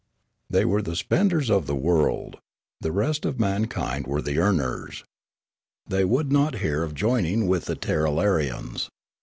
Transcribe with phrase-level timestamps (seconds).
[0.51, 2.37] Thej^ were the spenders of the world;
[2.79, 5.03] the rest of mankind were the earners.
[5.85, 8.89] They would not hear of joining with the Tirralarians.